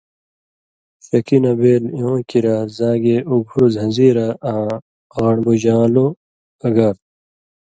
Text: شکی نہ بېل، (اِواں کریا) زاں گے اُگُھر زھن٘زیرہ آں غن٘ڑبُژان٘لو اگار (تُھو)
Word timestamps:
شکی 1.05 1.37
نہ 1.43 1.51
بېل، 1.59 1.83
(اِواں 1.95 2.21
کریا) 2.29 2.57
زاں 2.77 2.97
گے 3.03 3.15
اُگُھر 3.31 3.63
زھن٘زیرہ 3.75 4.27
آں 4.51 4.65
غن٘ڑبُژان٘لو 5.15 6.05
اگار 6.67 6.95
(تُھو) 6.97 7.01